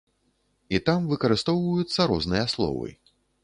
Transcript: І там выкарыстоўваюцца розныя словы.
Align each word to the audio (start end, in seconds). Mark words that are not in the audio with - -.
І 0.77 0.79
там 0.87 1.05
выкарыстоўваюцца 1.11 2.11
розныя 2.15 2.51
словы. 2.59 2.89